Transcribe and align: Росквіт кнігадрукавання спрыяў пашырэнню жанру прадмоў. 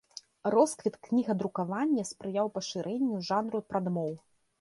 Росквіт 0.53 0.95
кнігадрукавання 1.07 2.05
спрыяў 2.11 2.47
пашырэнню 2.57 3.21
жанру 3.29 3.63
прадмоў. 3.75 4.11